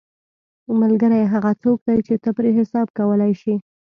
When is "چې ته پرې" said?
2.07-2.51